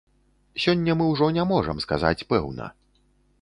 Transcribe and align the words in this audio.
Сёння 0.63 0.95
мы 1.01 1.05
ўжо 1.11 1.27
не 1.37 1.45
можам 1.51 1.83
сказаць 1.85 2.15
пэўна. 2.35 2.73